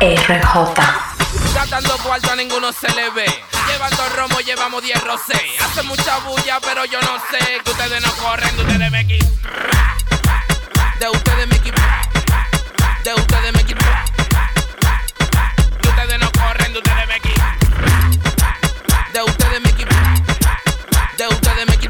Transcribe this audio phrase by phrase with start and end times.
[0.00, 0.74] RJ.
[1.54, 3.24] Gastando cuarto a ninguno se le ve.
[3.66, 5.40] Llevando romo, llevamos 10 rosé.
[5.64, 7.38] Hace mucha bulla, pero yo no sé.
[7.64, 9.24] Que ustedes no corren, de ustedes me equipo.
[11.00, 11.80] De ustedes me equipo.
[13.04, 13.86] De ustedes me equipo.
[15.80, 17.42] Que ustedes no corren, de ustedes me equipo.
[19.14, 19.94] De ustedes me equipo.
[21.16, 21.76] De ustedes me.
[21.78, 21.88] Que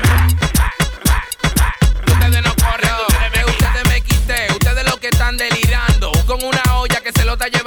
[2.12, 2.92] ustedes no corren,
[3.34, 4.46] me Ustedes me quité.
[4.52, 6.12] Ustedes lo que están delirando.
[6.24, 7.65] Con una olla que se lo está llevando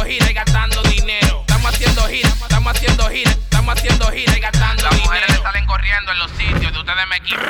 [0.00, 1.40] haciendo gira y gastando dinero.
[1.40, 4.90] Estamos haciendo gira, estamos haciendo gira, estamos haciendo gira y gastando dinero.
[4.90, 7.40] Las mujeres salen corriendo en los sitios de ustedes me equipo.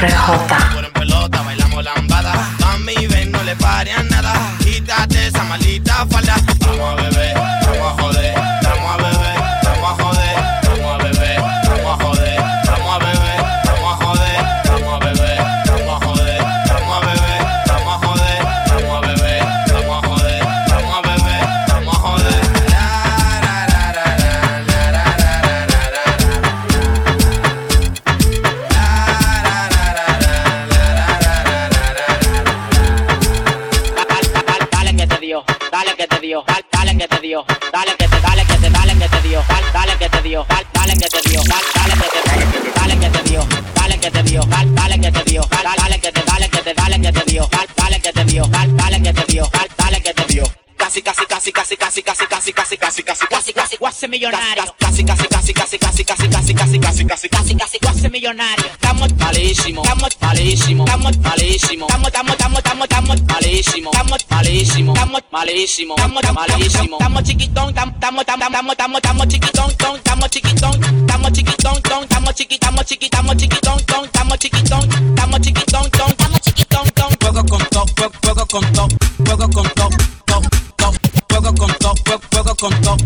[0.00, 0.84] RJ.
[0.84, 2.32] En pelota, bailamos lambada.
[2.60, 4.32] Mami, ven, no le pare a nada.
[4.60, 6.27] Quítate esa maldita falda.
[40.28, 41.77] Dio, dale, que te dio, dale,
[51.52, 54.74] Casi, casi, casi, casi, casi, casi, casi, casi, casi, casi, Casi, casi, millonario.
[54.78, 58.66] casi, casi, casi, casi, casi, casi, casi, casi, casi, casi, Casi, casi, cuasi millonario.
[58.66, 65.22] Estamos malísimo, estamos malísimo, estamos malísimo, estamos, estamos, estamos, estamos, estamos malísimo, estamos malísimo, estamos
[65.30, 66.96] malísimo, Estamos, estamos, malísimo.
[66.98, 73.36] estamos chiquitón, estamos, estamos, estamos, estamos, estamos chiquitón, estamos chiquitón, estamos chiquitón, estamos chiquitamos, chiquitamos,
[73.36, 77.10] chiquitón, estamos chiquitón, estamos chiquitón, estamos chiquitón, ton.
[77.20, 78.92] Juego con top, juego, juego con top,
[79.26, 79.68] juego con
[82.58, 83.00] con top.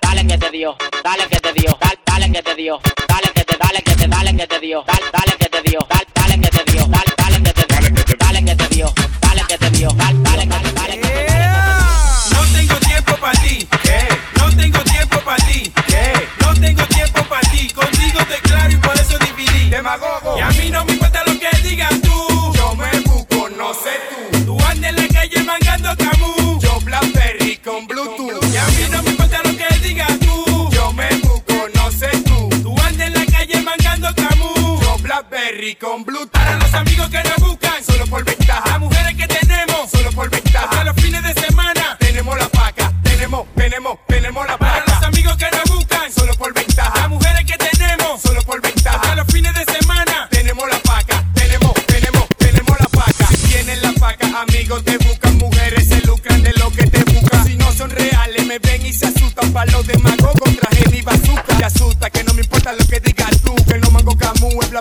[0.00, 3.56] Dale que te dio, dale que te dio, dale, que te dio, dale que te,
[3.56, 6.86] dale que te, dale que te dio, dale, que te dio, dale, que te dio,
[6.86, 10.48] dale, que te, dale que te dio, dale que te dio, dale, que te, dale
[10.48, 10.61] que te,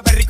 [0.04, 0.26] Berry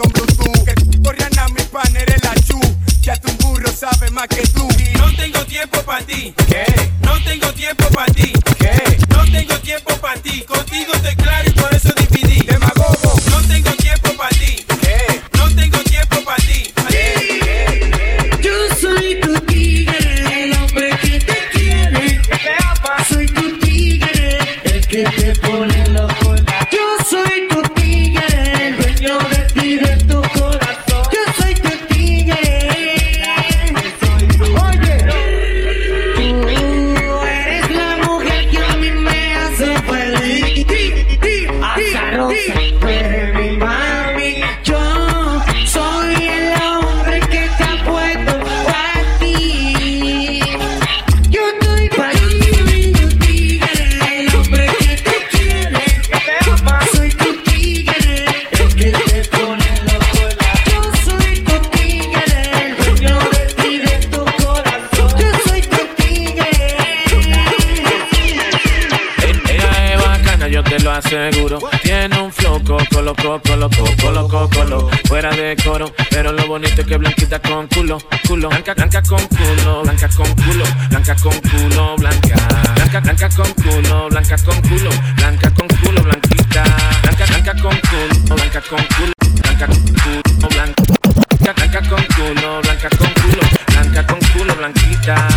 [77.01, 82.35] blanquita con culo, culo, blanca, blanca con culo, blanca con culo, blanca con culo, blanca,
[82.75, 86.63] blanca, blanca con culo, blanca con culo, blanca con culo, blanquita,
[87.01, 92.89] blanca, blanca con culo, blanca con culo, blanca con culo, blanca, blanca con culo, blanca
[92.89, 95.27] con culo, blanca con culo, blanquita.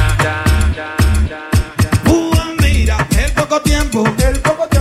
[2.60, 4.73] mira, el poco tiempo, el poco tiempo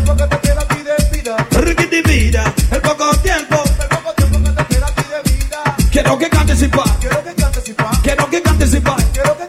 [6.04, 6.84] Quiero que cantes y pa.
[7.00, 7.92] Quiero que cantes y pa.
[8.04, 8.98] Quiero que cantes y pa.
[9.14, 9.48] Quiero que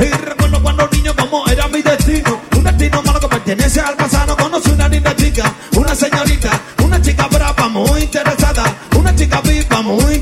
[0.00, 0.02] y.
[0.02, 2.40] Y recuerdo cuando niño como era mi destino.
[2.56, 4.34] Un destino malo que pertenece al pasado.
[4.34, 8.64] Conocí una linda chica, una señorita, una chica brava muy interesada,
[8.96, 10.13] una chica viva muy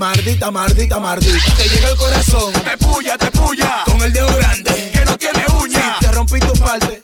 [0.00, 1.54] Mardita, mardita, mardita.
[1.58, 3.82] Te llega el corazón, te puya, te puya.
[3.84, 5.98] Con el dedo grande, que no tiene uña.
[5.98, 6.99] Si te rompí tu parte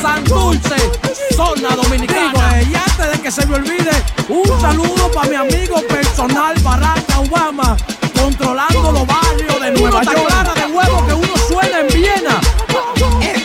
[0.00, 0.76] San Dulce,
[1.36, 2.62] zona dominicana.
[2.62, 3.92] Y antes de que se me olvide,
[4.28, 7.76] un saludo para mi amigo personal Barack Obama,
[8.18, 10.26] controlando los barrios de Nueva York.
[10.26, 12.40] clara de huevo que uno suena en Viena.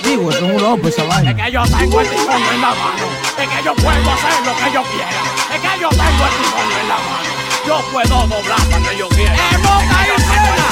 [0.04, 1.32] Digo, es un loco esa vaina.
[1.32, 3.06] Es que yo tengo el timón en la mano.
[3.38, 5.22] Es que yo puedo hacer lo que yo quiera.
[5.54, 7.38] Es que yo tengo el timón en la mano.
[7.68, 9.36] Yo puedo doblar cuando yo quiera.
[9.36, 10.68] ¡Es boca y fuera!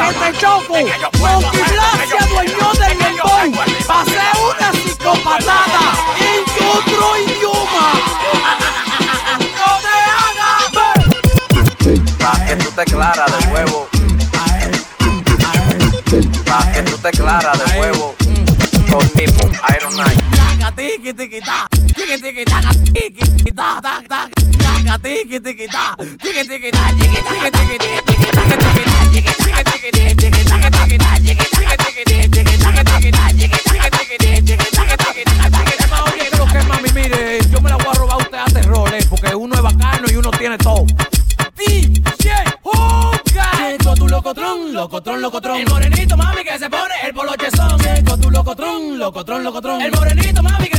[0.00, 0.74] ¡Que te choco!
[1.20, 4.39] Monkey Blas se adueñó del mentón.
[5.20, 5.84] Psicopatada
[6.18, 7.92] en otro idioma.
[9.58, 10.98] ¡No te hagas ver!
[12.18, 13.88] Pa' que tú te clara de huevo.
[16.46, 18.14] Pa' que tú te clara de huevo.
[18.90, 19.46] Con tipo,
[19.76, 20.20] Iron Knight.
[20.30, 21.68] Taca, tiki, tiki, ta.
[21.70, 24.28] Tiki, tiki, taca, tiki, tiki, ta, ta, ta.
[24.58, 25.96] Taca, tiki, tiki, ta.
[25.98, 28.89] Tiki, tiki, ta, tiki, tiki, tiki, tiki, taca, tiki, ta, tiki, tiki,
[44.80, 45.56] locotrón, locotrón.
[45.60, 47.78] El morenito, mami, que se pone el polochezón.
[47.80, 49.82] Llegó tu locotrón, locotrón, locotrón.
[49.82, 50.69] El morenito, mami,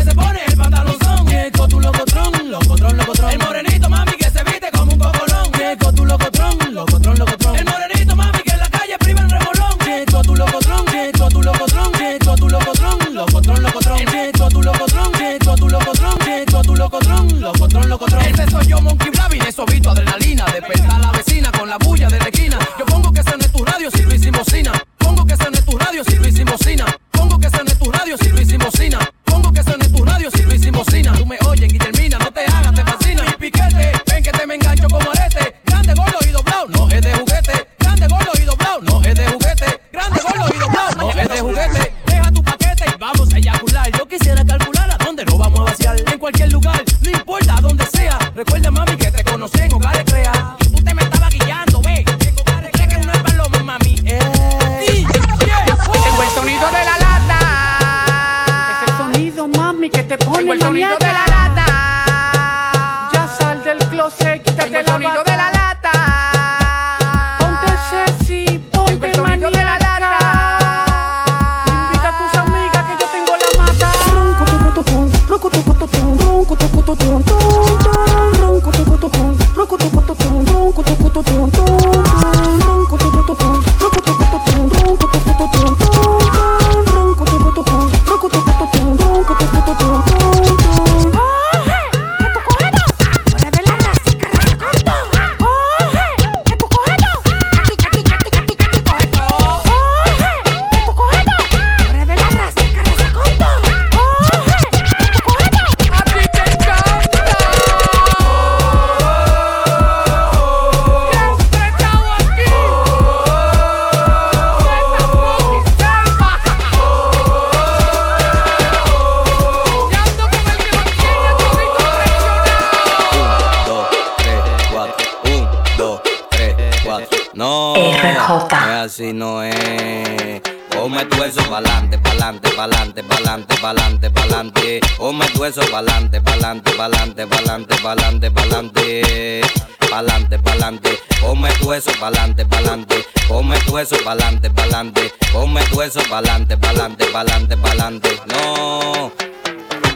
[132.01, 134.79] pa'lante, pa'lante, pa'lante, pa'lante, pa'lante, pa'lante.
[134.97, 139.41] Ponme tu eso pa'lante, pa'lante, pa'lante, pa'lante, pa'lante, pa'lante.
[139.89, 140.99] Pa'lante, pa'lante.
[141.21, 143.05] Ponme tu eso pa'lante, pa'lante.
[143.27, 145.11] Ponme tu eso pa'lante, pa'lante.
[145.31, 148.09] Ponme tu eso pa'lante, pa'lante, pa'lante, pa'lante.
[148.27, 149.30] No.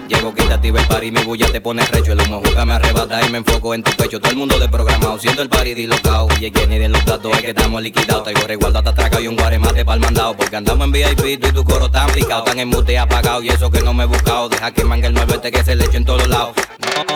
[0.07, 2.11] Llego, ve el party, mi bulla te pone recho.
[2.11, 4.19] El humo juega, me arrebata y me enfoco en tu pecho.
[4.19, 6.27] Todo el mundo de programado, siendo el party dislocado.
[6.39, 8.23] Y el ni de los datos es que estamos liquidados.
[8.23, 10.37] Traigo resguardo hasta atraca y un guaremate pa'l mandado.
[10.37, 12.43] Porque andamos en VIP, tú y tu coro tan picado.
[12.43, 14.47] Tan en mute apagado y eso que no me he buscado.
[14.49, 16.55] Deja que mangue el 9 este que se le eche en todos lados.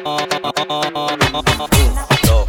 [0.04, 0.10] No.
[0.10, 0.30] Un,
[2.26, 2.49] dos,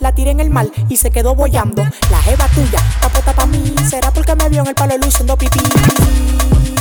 [0.00, 1.82] la tiré en el mal y se quedó boyando.
[2.10, 5.60] La jeva tuya, tapota pa' mí, será porque me vio en el palo luciendo pipí.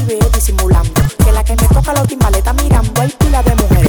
[0.08, 3.87] Veo disimulando, que la que me toca los timbales está mirando, hay pila de mujeres.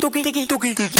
[0.00, 0.97] 時キ時キ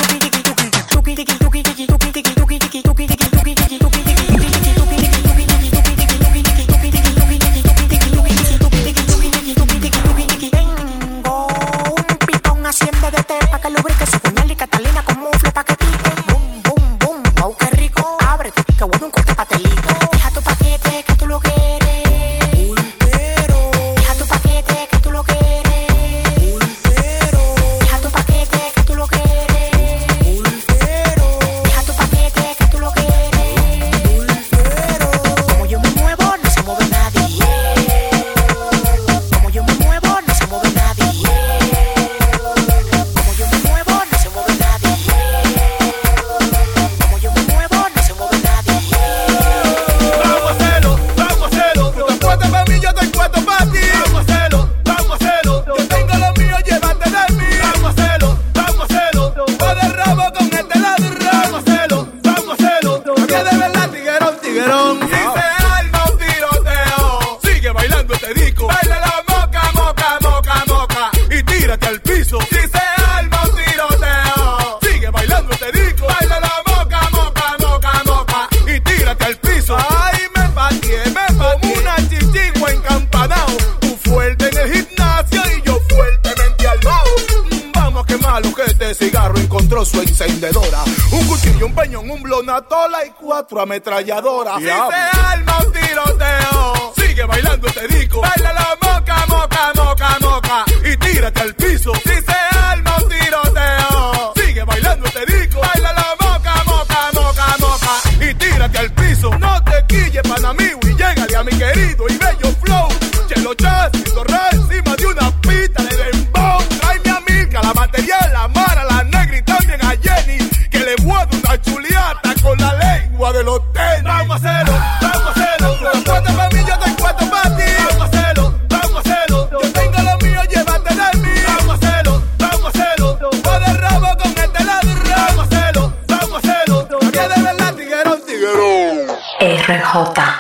[92.11, 94.59] un blonatola y cuatro ametralladoras.
[94.59, 98.21] Si se arma un tiroteo, sigue bailando este disco.
[98.21, 101.93] Baila la moca, moca, moca, moca y tírate al piso.
[101.95, 102.28] Si